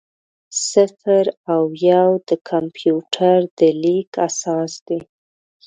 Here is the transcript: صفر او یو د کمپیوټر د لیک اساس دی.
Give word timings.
صفر 0.69 1.25
او 1.53 1.63
یو 1.89 2.09
د 2.29 2.31
کمپیوټر 2.49 3.37
د 3.57 3.59
لیک 3.81 4.11
اساس 4.27 4.71
دی. 4.87 4.99